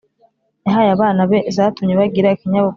[0.65, 2.69] yahaye abana be zatumye bagira ikinyabupfura